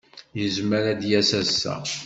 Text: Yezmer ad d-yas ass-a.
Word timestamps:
Yezmer 0.39 0.83
ad 0.91 0.97
d-yas 1.01 1.31
ass-a. 1.41 1.75